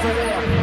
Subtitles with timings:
[0.00, 0.57] Fine.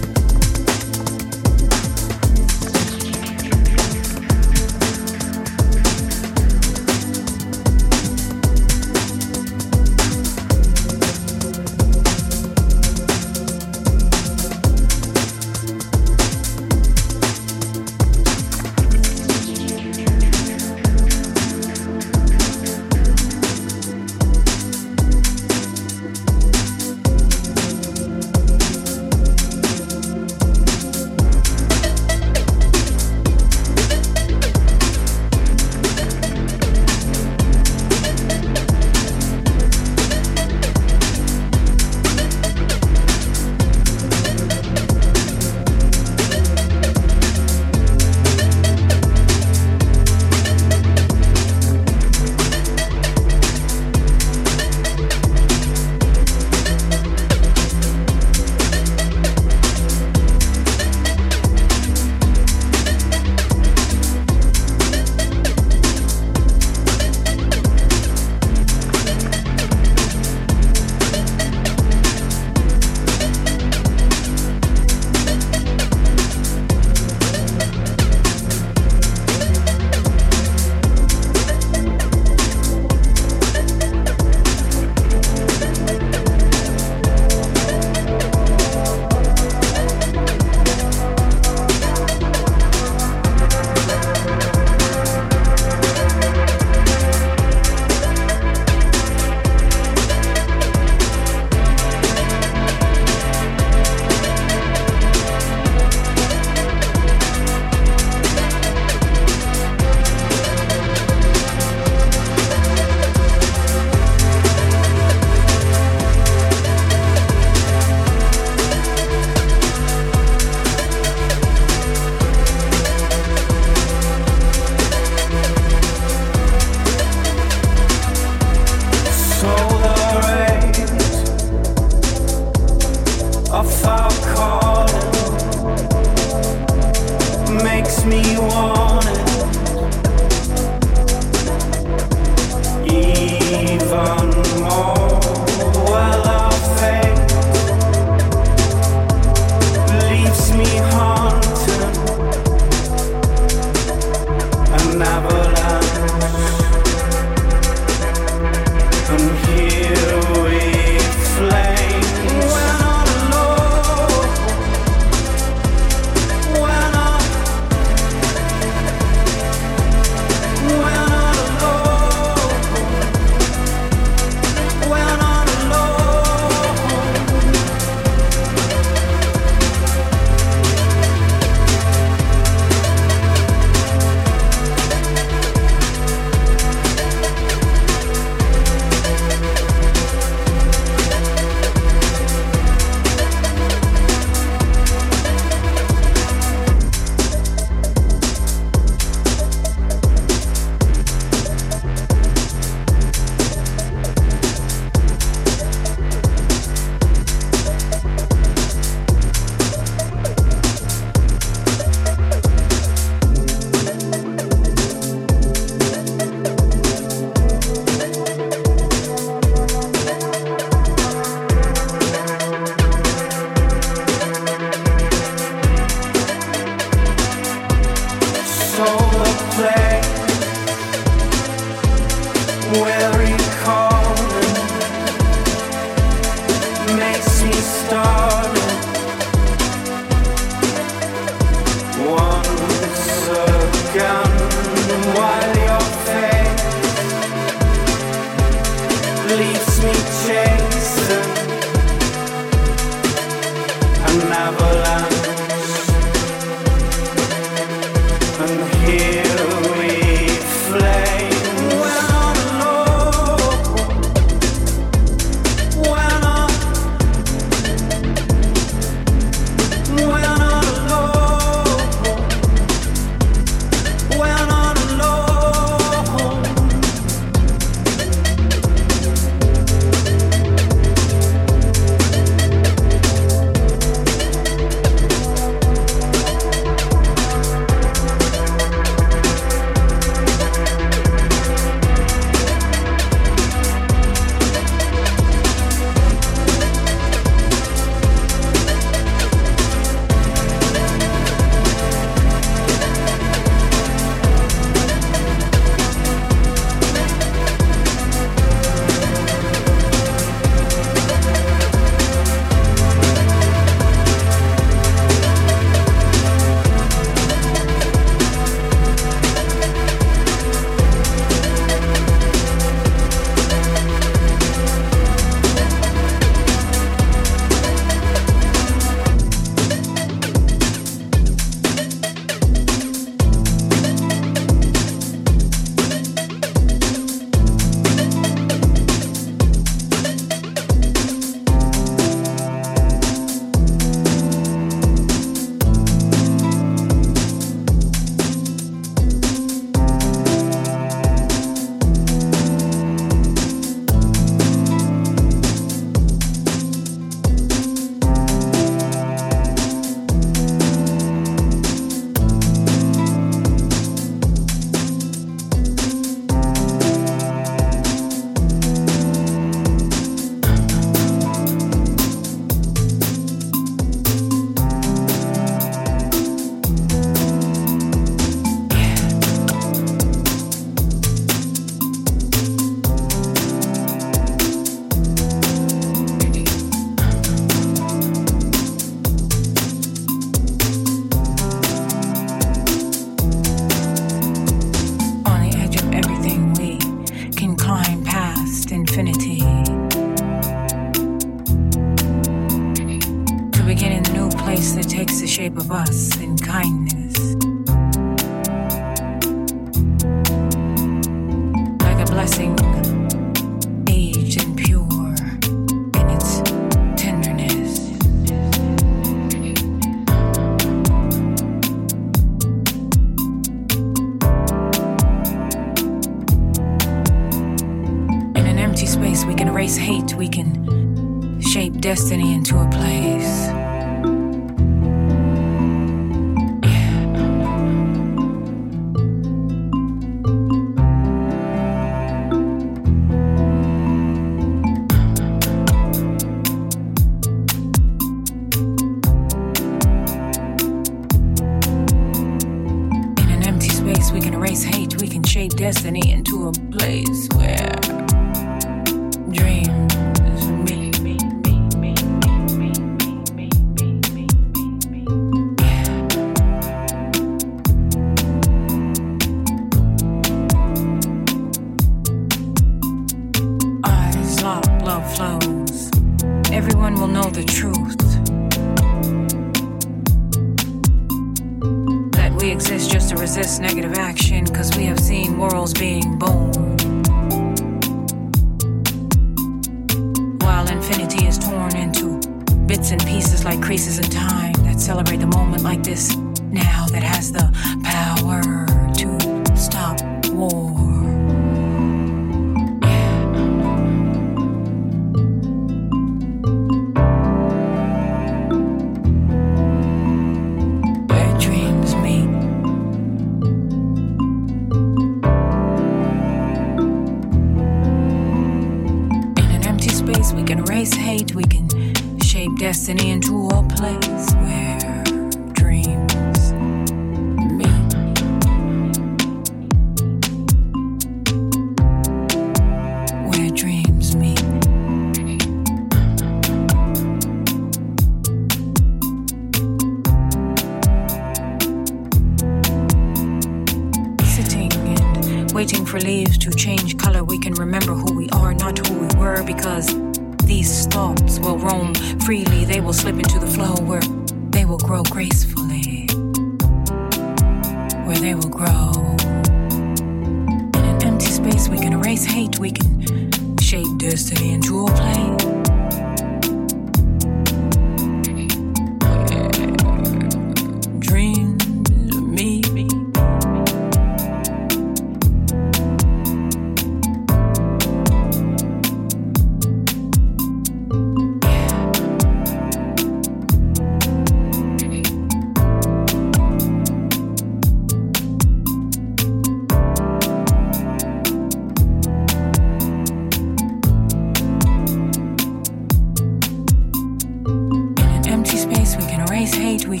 [599.78, 600.00] Doing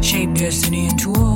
[0.00, 1.27] nothing, back.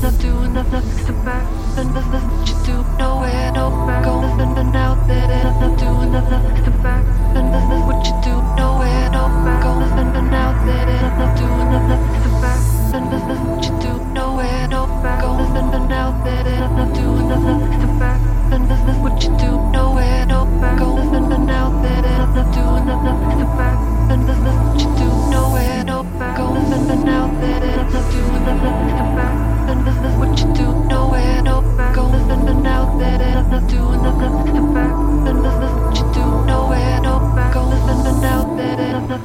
[0.00, 1.40] Not doing nothing super.
[1.76, 1.92] And
[2.46, 3.70] just to nowhere, No
[4.04, 5.42] Going and out there.
[5.42, 6.77] Not doing nothing super.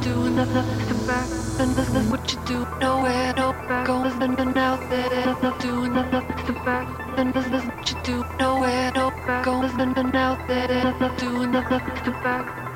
[0.03, 1.27] do, nothing back,
[1.59, 5.89] and this is what you do, nowhere, no back, going and now there, nothing do,
[5.89, 6.87] nothing back,
[7.17, 11.47] and this is what you do, nowhere, no back, going and now there, nothing do,
[11.47, 12.75] nothing back,